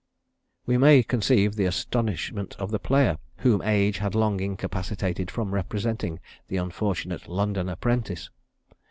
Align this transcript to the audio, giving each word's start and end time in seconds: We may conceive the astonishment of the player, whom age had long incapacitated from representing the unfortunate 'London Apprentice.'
We 0.65 0.79
may 0.79 1.03
conceive 1.03 1.53
the 1.53 1.65
astonishment 1.67 2.55
of 2.57 2.71
the 2.71 2.79
player, 2.79 3.19
whom 3.45 3.61
age 3.61 3.99
had 3.99 4.15
long 4.15 4.39
incapacitated 4.39 5.29
from 5.29 5.53
representing 5.53 6.19
the 6.47 6.57
unfortunate 6.57 7.27
'London 7.27 7.69
Apprentice.' 7.69 8.31